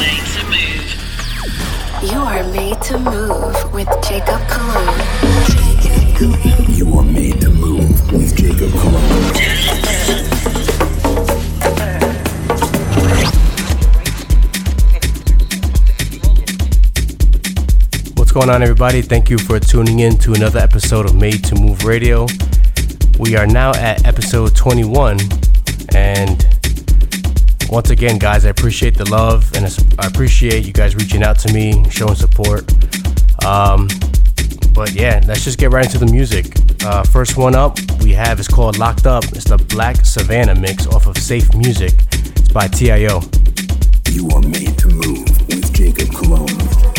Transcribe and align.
made 0.00 0.24
to 0.32 0.42
move. 0.46 2.10
You 2.10 2.20
are 2.20 2.42
made 2.44 2.80
to 2.82 2.98
move 2.98 3.72
with 3.74 3.88
Jacob 4.08 4.40
Cologne. 4.48 5.00
You 6.70 6.98
are 6.98 7.04
made 7.04 7.40
to 7.42 7.50
move 7.50 8.12
with 8.12 8.34
Jacob 8.34 8.72
Cologne. 8.72 9.34
What's 18.16 18.32
going 18.32 18.48
on, 18.48 18.62
everybody? 18.62 19.02
Thank 19.02 19.28
you 19.28 19.36
for 19.36 19.60
tuning 19.60 19.98
in 19.98 20.16
to 20.18 20.32
another 20.32 20.60
episode 20.60 21.04
of 21.04 21.14
Made 21.14 21.44
to 21.44 21.54
Move 21.56 21.84
Radio. 21.84 22.26
We 23.18 23.36
are 23.36 23.46
now 23.46 23.72
at 23.74 24.06
episode 24.06 24.56
21, 24.56 25.18
and 25.94 26.46
once 27.70 27.90
again, 27.90 28.18
guys, 28.18 28.44
I 28.44 28.48
appreciate 28.48 28.96
the 28.96 29.08
love 29.08 29.48
and 29.54 29.64
I 29.98 30.06
appreciate 30.06 30.66
you 30.66 30.72
guys 30.72 30.96
reaching 30.96 31.22
out 31.22 31.38
to 31.40 31.52
me, 31.52 31.88
showing 31.88 32.16
support. 32.16 32.70
Um, 33.44 33.88
but 34.74 34.92
yeah, 34.92 35.22
let's 35.26 35.44
just 35.44 35.58
get 35.58 35.70
right 35.70 35.84
into 35.84 35.98
the 35.98 36.10
music. 36.10 36.52
Uh, 36.84 37.04
first 37.04 37.36
one 37.36 37.54
up 37.54 37.78
we 38.02 38.12
have 38.12 38.40
is 38.40 38.48
called 38.48 38.76
Locked 38.78 39.06
Up. 39.06 39.24
It's 39.32 39.44
the 39.44 39.56
Black 39.56 40.04
Savannah 40.04 40.54
mix 40.54 40.86
off 40.88 41.06
of 41.06 41.16
Safe 41.16 41.54
Music. 41.54 41.92
It's 42.12 42.48
by 42.48 42.66
TIO. 42.66 43.20
You 44.10 44.28
are 44.30 44.42
made 44.42 44.76
to 44.78 44.88
move 44.88 45.28
with 45.46 45.72
Jacob 45.72 46.12
Cologne. 46.12 46.89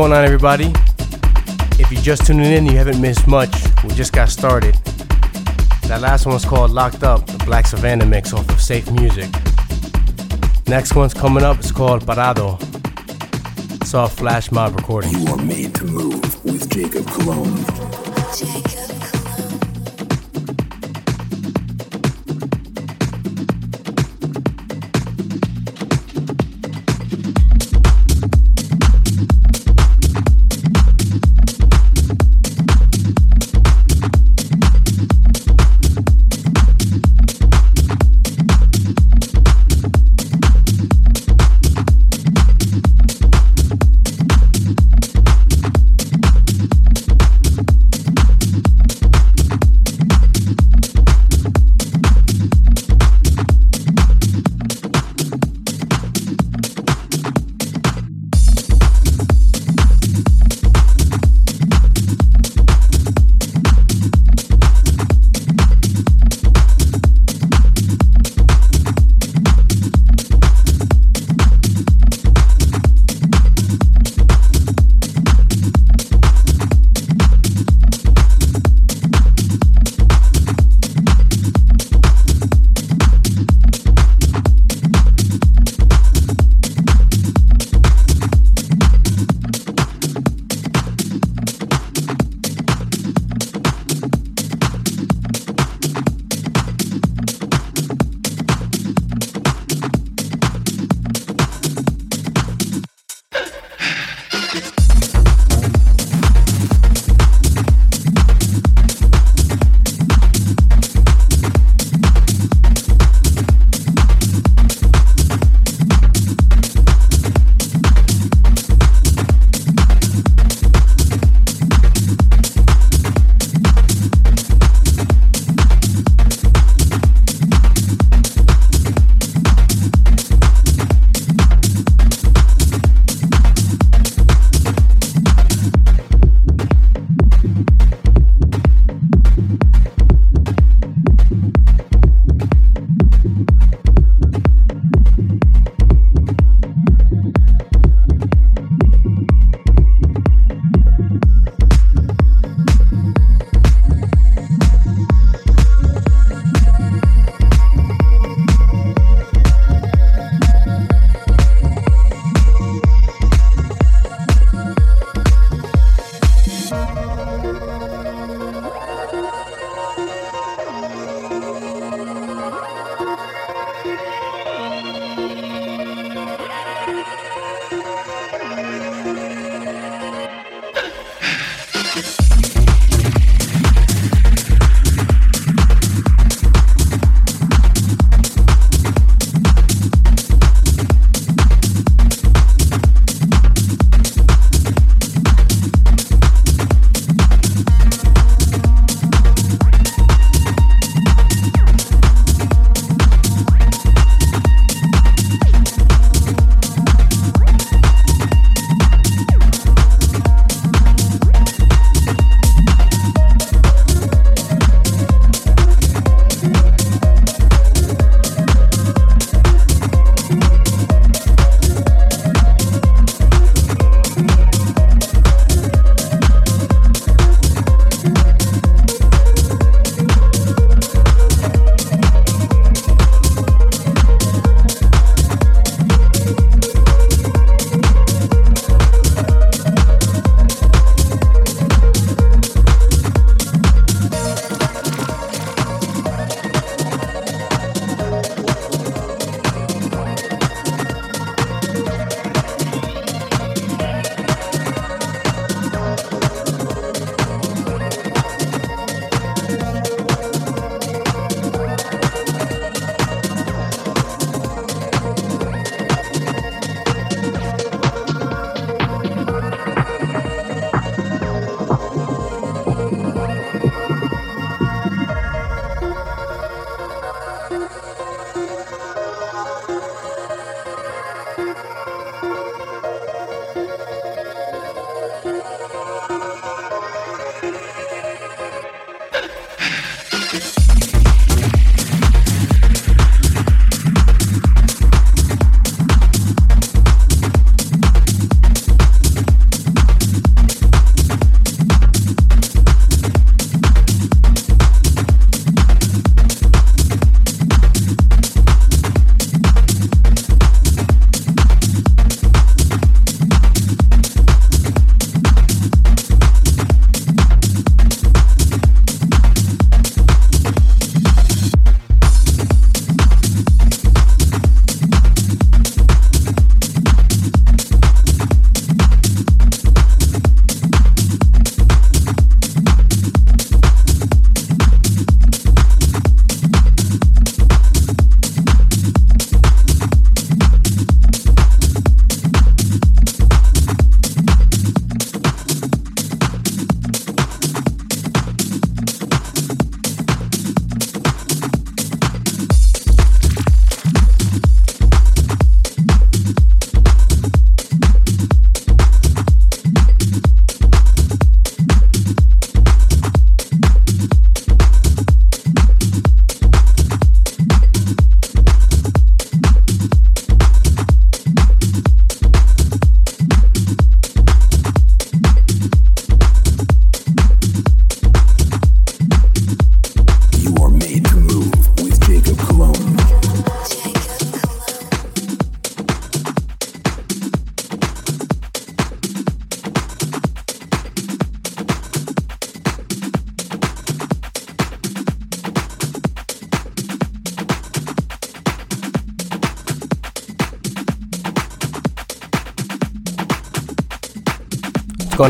Going 0.00 0.12
on, 0.14 0.24
everybody? 0.24 0.72
If 1.78 1.92
you're 1.92 2.00
just 2.00 2.24
tuning 2.24 2.50
in, 2.50 2.64
you 2.64 2.74
haven't 2.78 3.02
missed 3.02 3.26
much. 3.26 3.54
We 3.84 3.90
just 3.90 4.14
got 4.14 4.30
started. 4.30 4.74
That 5.88 5.98
last 6.00 6.24
one 6.24 6.32
was 6.32 6.44
called 6.46 6.70
Locked 6.70 7.02
Up, 7.02 7.26
the 7.26 7.36
Black 7.44 7.66
Savannah 7.66 8.06
mix 8.06 8.32
off 8.32 8.48
of 8.48 8.62
Safe 8.62 8.90
Music. 8.92 9.28
Next 10.66 10.94
one's 10.94 11.12
coming 11.12 11.44
up, 11.44 11.58
it's 11.58 11.70
called 11.70 12.06
Parado. 12.06 12.58
It's 13.82 13.92
off 13.92 14.16
Flash 14.16 14.50
Mob 14.50 14.74
recording. 14.74 15.10
You 15.18 15.34
are 15.34 15.36
made 15.36 15.74
to 15.74 15.84
move 15.84 16.44
with 16.46 16.70
Jacob 16.70 17.06
Cologne. 17.06 18.89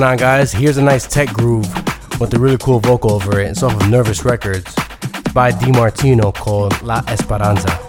Going 0.00 0.12
on, 0.12 0.16
guys? 0.16 0.50
Here's 0.50 0.78
a 0.78 0.82
nice 0.82 1.06
tech 1.06 1.28
groove 1.28 1.68
with 2.20 2.32
a 2.32 2.38
really 2.38 2.56
cool 2.56 2.80
vocal 2.80 3.12
over 3.12 3.38
it. 3.40 3.50
It's 3.50 3.62
off 3.62 3.74
of 3.74 3.90
Nervous 3.90 4.24
Records 4.24 4.74
by 5.34 5.52
DiMartino 5.52 6.34
called 6.34 6.80
La 6.80 7.02
Esperanza. 7.06 7.79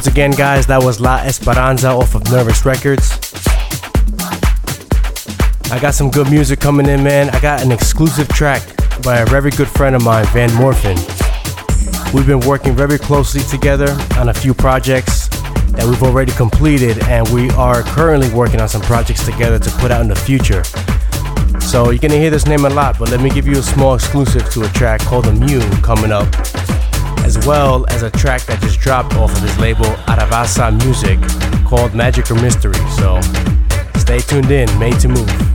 Once 0.00 0.08
again, 0.08 0.30
guys, 0.30 0.66
that 0.66 0.82
was 0.82 0.98
La 0.98 1.18
Esperanza 1.18 1.88
off 1.88 2.14
of 2.14 2.24
Nervous 2.32 2.64
Records. 2.64 3.10
I 5.70 5.78
got 5.78 5.92
some 5.92 6.10
good 6.10 6.30
music 6.30 6.58
coming 6.58 6.86
in, 6.86 7.04
man. 7.04 7.28
I 7.28 7.38
got 7.40 7.62
an 7.62 7.70
exclusive 7.70 8.26
track 8.28 8.62
by 9.02 9.18
a 9.18 9.26
very 9.26 9.50
good 9.50 9.68
friend 9.68 9.94
of 9.94 10.02
mine, 10.02 10.24
Van 10.28 10.50
Morphin. 10.54 10.96
We've 12.14 12.26
been 12.26 12.40
working 12.48 12.74
very 12.74 12.96
closely 12.96 13.42
together 13.42 13.94
on 14.16 14.30
a 14.30 14.32
few 14.32 14.54
projects 14.54 15.28
that 15.72 15.84
we've 15.84 16.02
already 16.02 16.32
completed, 16.32 16.98
and 17.04 17.28
we 17.28 17.50
are 17.50 17.82
currently 17.82 18.32
working 18.32 18.62
on 18.62 18.70
some 18.70 18.80
projects 18.80 19.26
together 19.26 19.58
to 19.58 19.70
put 19.72 19.90
out 19.90 20.00
in 20.00 20.08
the 20.08 20.16
future. 20.16 20.64
So 21.60 21.90
you're 21.90 22.00
gonna 22.00 22.14
hear 22.14 22.30
this 22.30 22.46
name 22.46 22.64
a 22.64 22.70
lot, 22.70 22.98
but 22.98 23.10
let 23.10 23.20
me 23.20 23.28
give 23.28 23.46
you 23.46 23.58
a 23.58 23.62
small 23.62 23.96
exclusive 23.96 24.48
to 24.52 24.62
a 24.62 24.68
track 24.68 25.02
called 25.02 25.26
Immune 25.26 25.70
coming 25.82 26.10
up, 26.10 26.24
well 27.46 27.84
as 27.90 28.02
a 28.02 28.10
track 28.10 28.42
that 28.42 28.60
just 28.60 28.80
dropped 28.80 29.14
off 29.14 29.32
of 29.32 29.42
his 29.42 29.58
label 29.58 29.86
Aravasa 30.06 30.70
Music 30.84 31.18
called 31.66 31.94
Magic 31.94 32.30
or 32.30 32.34
Mystery. 32.34 32.74
So 32.96 33.20
stay 33.96 34.18
tuned 34.18 34.50
in, 34.50 34.66
made 34.78 34.98
to 35.00 35.08
move. 35.08 35.49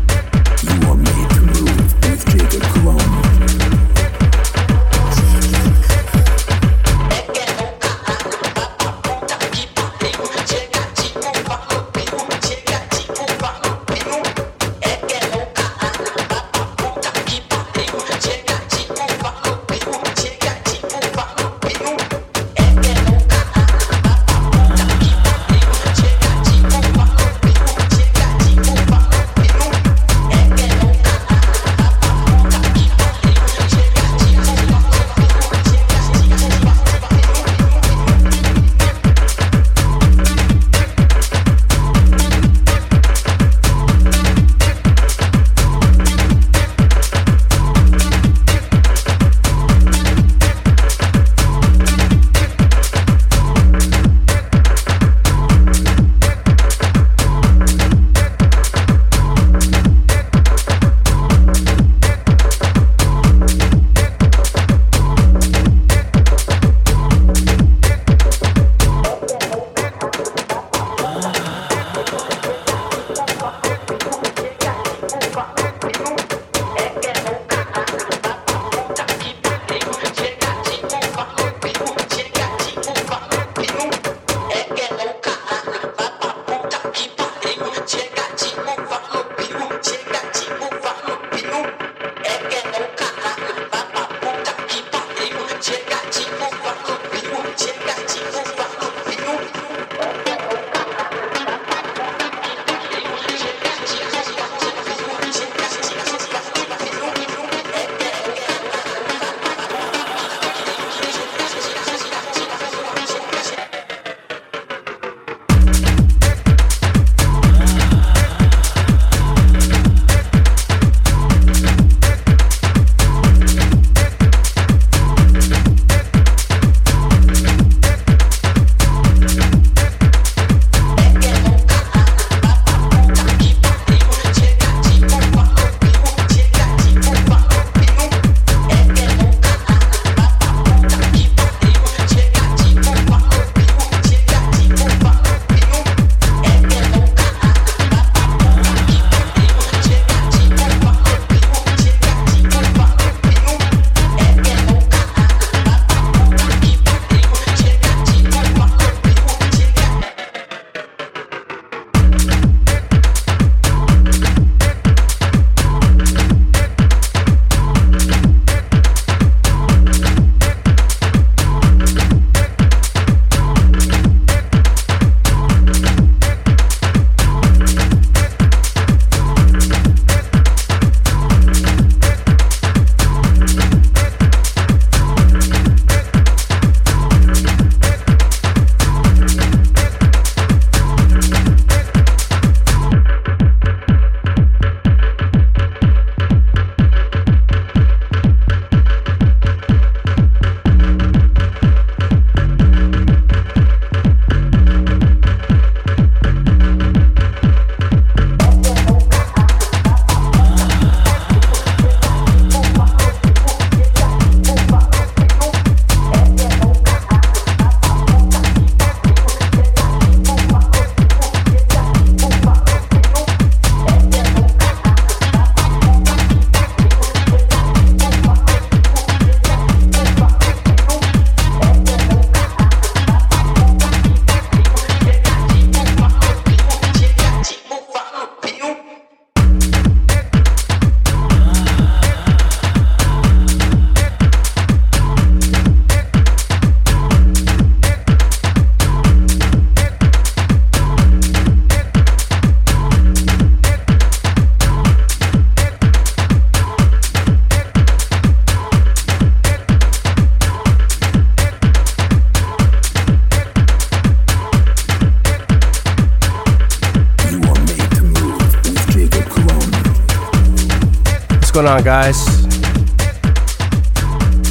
Going 271.66 271.78
on, 271.78 271.84
guys? 271.84 272.24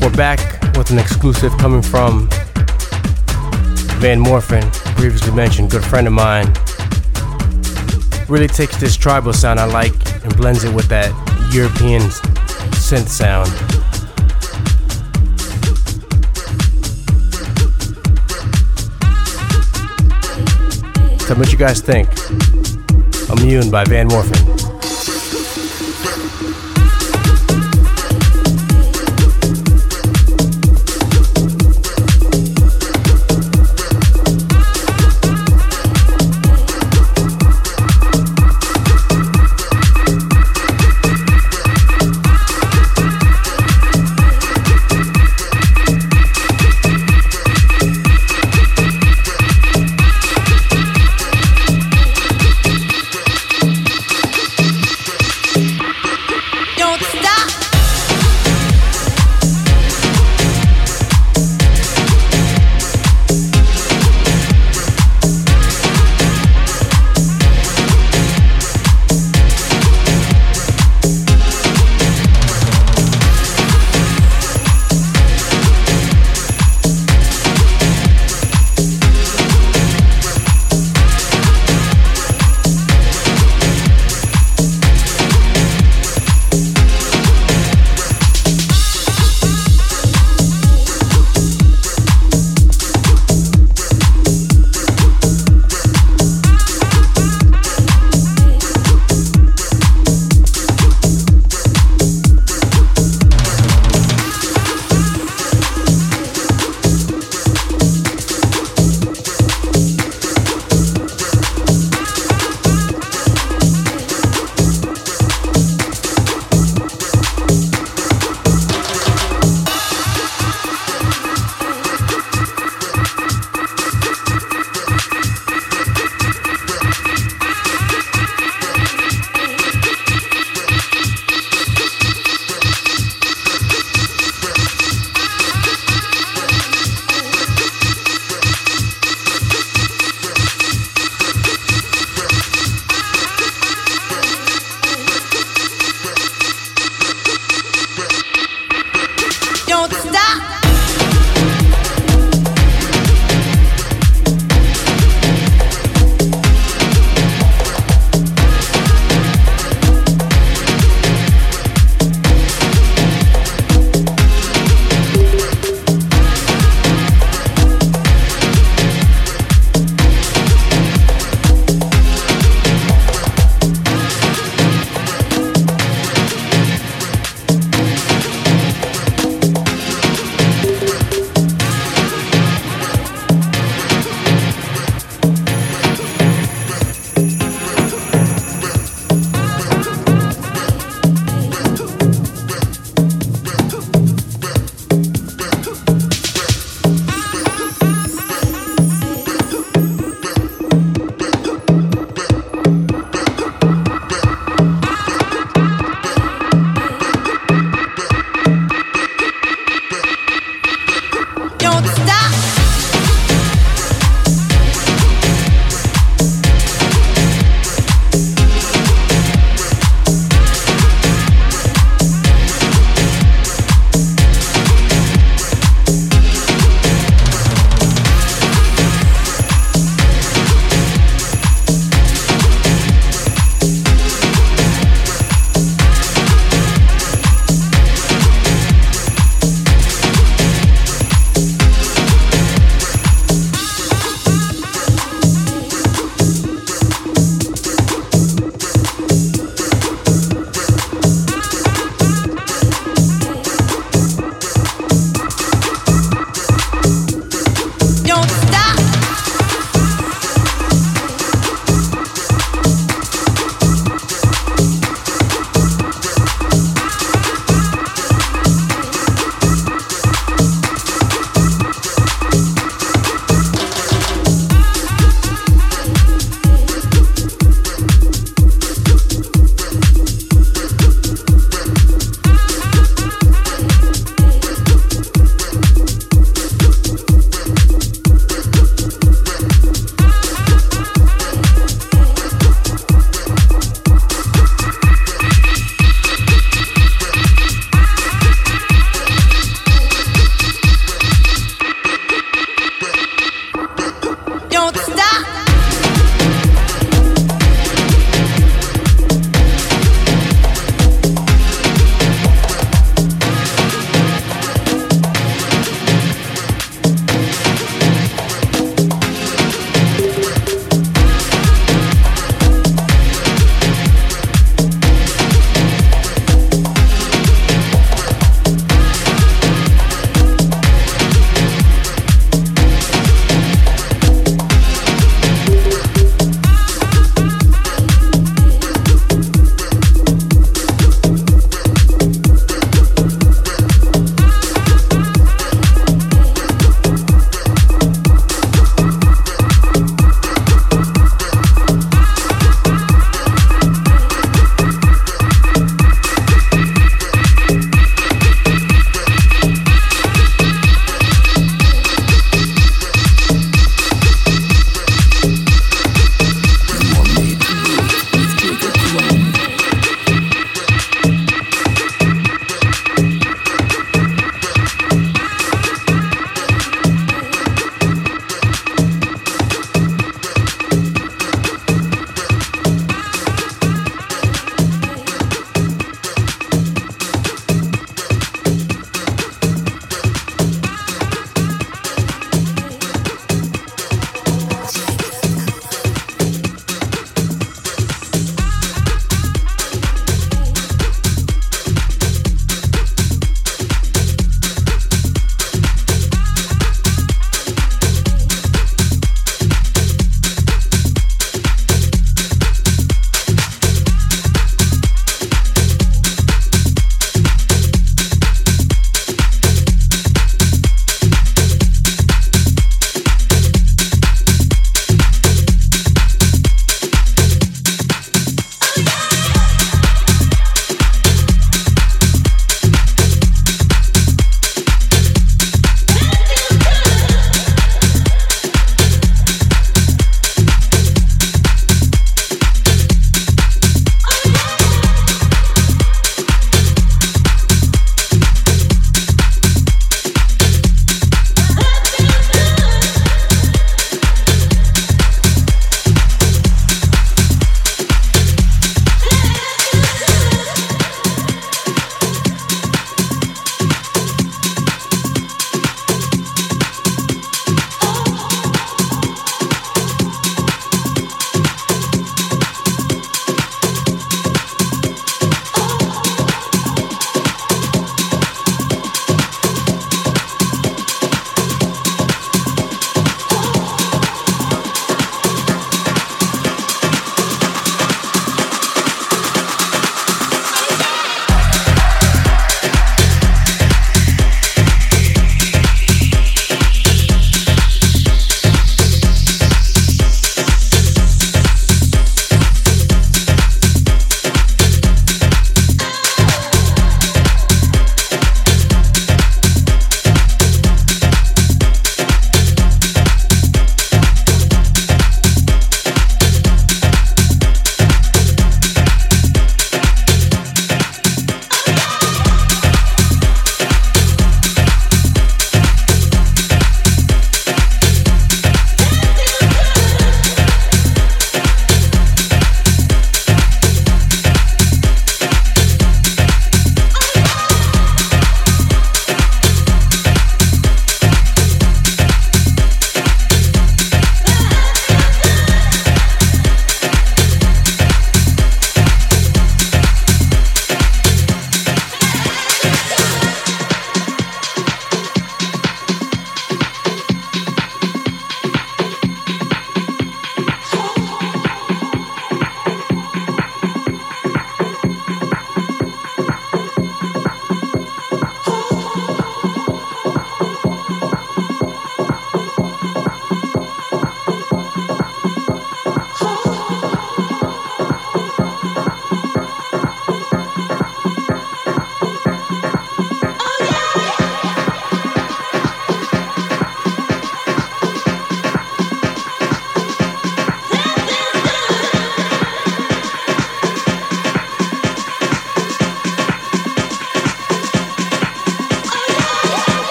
We're 0.00 0.14
back 0.16 0.38
with 0.76 0.92
an 0.92 0.98
exclusive 0.98 1.56
coming 1.58 1.82
from 1.82 2.28
Van 3.98 4.20
Morphin, 4.20 4.62
previously 4.94 5.32
mentioned, 5.32 5.72
good 5.72 5.84
friend 5.84 6.06
of 6.06 6.12
mine. 6.12 6.46
Really 8.28 8.46
takes 8.46 8.76
this 8.76 8.96
tribal 8.96 9.32
sound 9.32 9.58
I 9.58 9.64
like 9.64 9.92
and 10.22 10.36
blends 10.36 10.62
it 10.62 10.72
with 10.72 10.86
that 10.88 11.10
European 11.52 12.02
synth 12.78 13.08
sound. 13.08 13.50
Tell 21.18 21.34
me 21.34 21.40
what 21.40 21.50
you 21.50 21.58
guys 21.58 21.80
think. 21.80 22.08
Immune 23.36 23.68
by 23.68 23.84
Van 23.84 24.06
Morphin. 24.06 24.59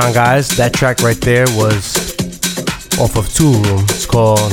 Going 0.00 0.08
on, 0.08 0.12
guys? 0.12 0.48
That 0.56 0.74
track 0.74 1.00
right 1.00 1.20
there 1.20 1.46
was 1.56 1.96
off 2.98 3.16
of 3.16 3.32
Two 3.32 3.52
Toolroom. 3.52 3.82
It's 3.84 4.04
called 4.04 4.52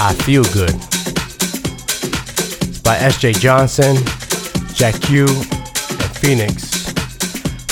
I 0.00 0.14
Feel 0.24 0.42
Good. 0.44 0.74
It's 2.68 2.80
by 2.80 2.96
SJ 2.96 3.38
Johnson, 3.38 3.96
Jack 4.74 5.00
Q, 5.02 5.26
and 5.26 6.10
Phoenix. 6.18 6.92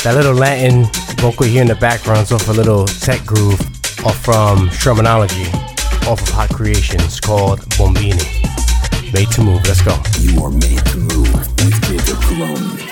That 0.05 0.15
little 0.15 0.35
Latin 0.35 0.85
vocal 1.17 1.47
here 1.47 1.63
in 1.63 1.69
the 1.69 1.75
background 1.75 2.23
is 2.23 2.33
off 2.33 2.49
a 2.49 2.53
little 2.53 2.87
tech 2.87 3.25
groove 3.27 3.61
off 4.05 4.23
from 4.25 4.69
Shermanology, 4.69 5.53
off 6.07 6.23
of 6.23 6.29
Hot 6.31 6.51
Creations 6.51 7.19
called 7.21 7.61
Bombini. 7.71 8.23
Made 9.13 9.31
to 9.33 9.43
move. 9.43 9.67
Let's 9.67 9.83
go. 9.83 9.97
You 10.21 10.43
are 10.45 10.51
made 10.51 10.85
to 10.87 10.99
move 10.99 11.33
with 11.35 11.83
Jacob 11.83 12.23
Colon. 12.23 12.86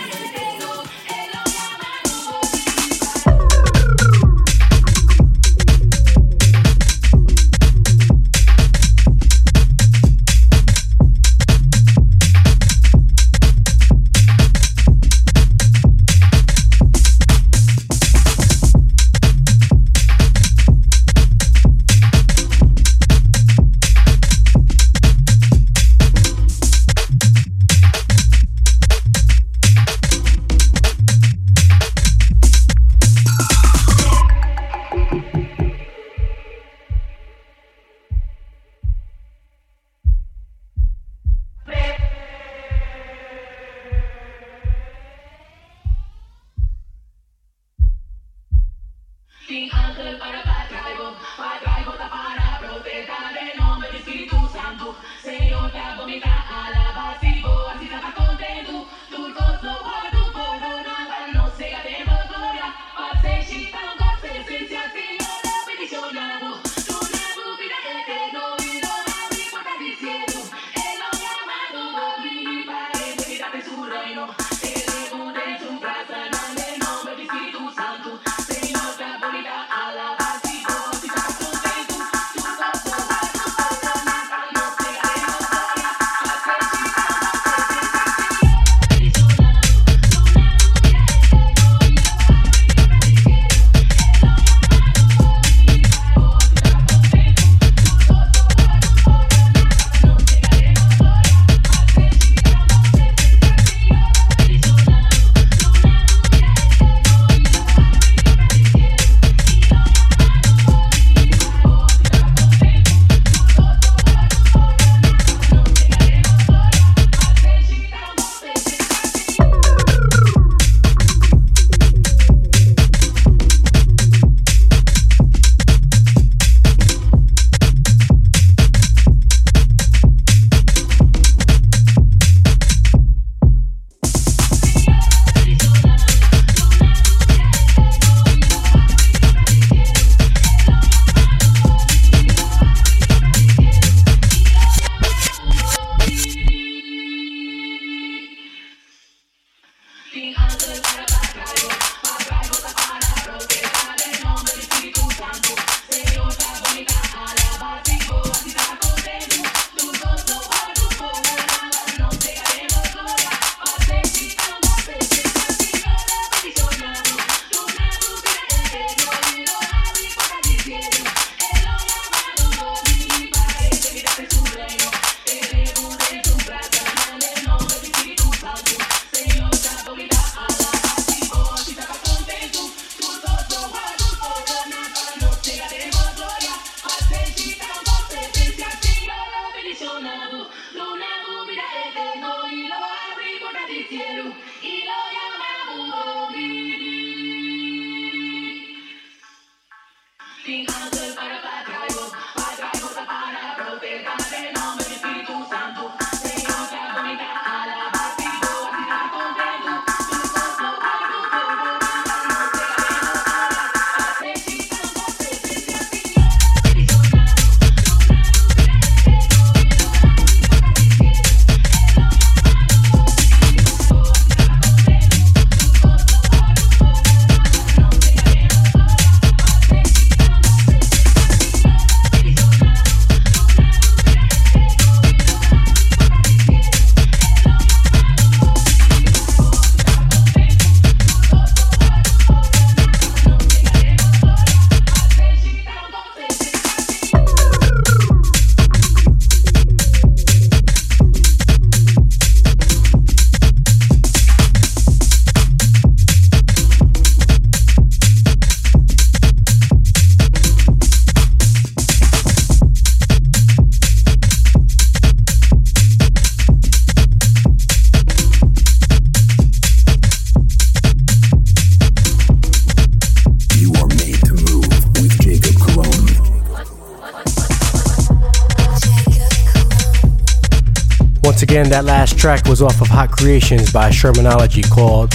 Again, 281.54 281.70
that 281.70 281.84
last 281.84 282.18
track 282.18 282.48
was 282.48 282.60
off 282.60 282.80
of 282.80 282.88
Hot 282.88 283.12
Creations 283.12 283.72
by 283.72 283.88
Shermanology 283.88 284.68
called 284.68 285.10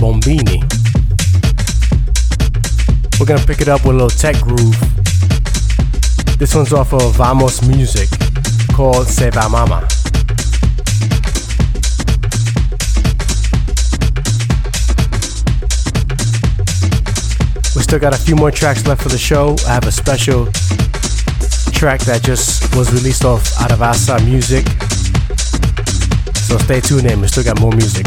Bombini. 0.00 0.64
We're 3.20 3.26
gonna 3.26 3.44
pick 3.44 3.60
it 3.60 3.68
up 3.68 3.84
with 3.84 3.94
a 3.94 3.98
little 3.98 4.08
tech 4.08 4.40
groove. 4.40 4.78
This 6.38 6.54
one's 6.54 6.72
off 6.72 6.94
of 6.94 7.14
Vamos 7.16 7.60
Music 7.68 8.08
called 8.72 9.08
Se 9.08 9.28
Va 9.28 9.46
Mama. 9.50 9.86
We 17.76 17.82
still 17.82 17.98
got 17.98 18.14
a 18.14 18.18
few 18.18 18.36
more 18.36 18.50
tracks 18.50 18.86
left 18.86 19.02
for 19.02 19.10
the 19.10 19.18
show. 19.18 19.54
I 19.66 19.74
have 19.74 19.86
a 19.86 19.92
special 19.92 20.46
track 21.72 22.00
that 22.08 22.22
just 22.22 22.74
was 22.74 22.90
released 22.90 23.26
off 23.26 23.44
Aravasa 23.56 24.24
Music. 24.24 24.64
So 26.48 26.56
stay 26.56 26.80
tuned 26.80 27.04
in, 27.04 27.20
we 27.20 27.28
still 27.28 27.44
got 27.44 27.60
more 27.60 27.72
music. 27.72 28.06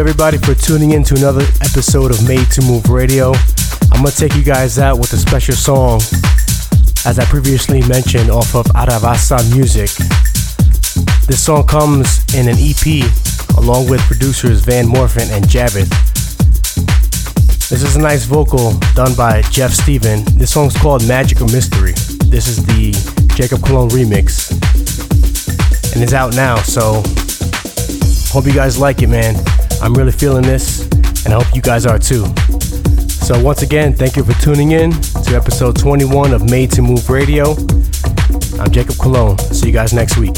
Everybody, 0.00 0.38
for 0.38 0.54
tuning 0.54 0.92
in 0.92 1.04
to 1.04 1.14
another 1.14 1.44
episode 1.60 2.10
of 2.10 2.26
Made 2.26 2.50
to 2.52 2.62
Move 2.62 2.88
Radio. 2.88 3.34
I'm 3.92 4.02
to 4.02 4.10
take 4.10 4.34
you 4.34 4.42
guys 4.42 4.78
out 4.78 4.98
with 4.98 5.12
a 5.12 5.18
special 5.18 5.54
song, 5.54 6.00
as 7.04 7.18
I 7.18 7.26
previously 7.26 7.86
mentioned, 7.86 8.30
off 8.30 8.54
of 8.54 8.64
Aravasa 8.68 9.38
Music. 9.54 9.90
This 11.26 11.44
song 11.44 11.66
comes 11.66 12.24
in 12.34 12.48
an 12.48 12.56
EP 12.56 13.04
along 13.58 13.90
with 13.90 14.00
producers 14.02 14.62
Van 14.64 14.86
Morfin 14.86 15.30
and 15.36 15.44
Javith. 15.44 15.90
This 17.68 17.82
is 17.82 17.96
a 17.96 18.00
nice 18.00 18.24
vocal 18.24 18.72
done 18.94 19.14
by 19.14 19.42
Jeff 19.50 19.70
Steven. 19.70 20.24
This 20.38 20.50
song's 20.50 20.74
called 20.76 21.06
Magic 21.06 21.42
or 21.42 21.48
Mystery. 21.52 21.92
This 22.24 22.48
is 22.48 22.64
the 22.64 22.92
Jacob 23.34 23.62
Colon 23.62 23.90
remix 23.90 24.50
and 25.94 26.02
is 26.02 26.14
out 26.14 26.34
now, 26.34 26.56
so 26.56 27.02
hope 28.32 28.46
you 28.46 28.54
guys 28.54 28.78
like 28.78 29.02
it, 29.02 29.08
man. 29.08 29.36
I'm 29.82 29.94
really 29.94 30.12
feeling 30.12 30.42
this, 30.42 30.82
and 31.24 31.32
I 31.32 31.42
hope 31.42 31.54
you 31.54 31.62
guys 31.62 31.86
are 31.86 31.98
too. 31.98 32.26
So, 33.08 33.42
once 33.42 33.62
again, 33.62 33.94
thank 33.94 34.16
you 34.16 34.24
for 34.24 34.32
tuning 34.42 34.72
in 34.72 34.90
to 34.92 35.34
episode 35.34 35.78
21 35.78 36.32
of 36.32 36.50
Made 36.50 36.70
to 36.72 36.82
Move 36.82 37.08
Radio. 37.08 37.52
I'm 38.58 38.70
Jacob 38.70 38.96
Colon. 38.98 39.38
See 39.38 39.68
you 39.68 39.72
guys 39.72 39.92
next 39.92 40.18
week. 40.18 40.34